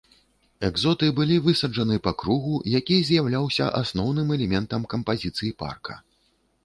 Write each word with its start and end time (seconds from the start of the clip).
Экзоты 0.69 1.09
былі 1.19 1.35
высаджаны 1.47 1.99
па 2.07 2.13
кругу, 2.23 2.55
які 2.77 2.97
з'яўляўся 3.09 3.69
асноўным 3.83 4.27
элементам 4.39 4.91
кампазіцыі 4.95 5.57
парка. 5.65 6.03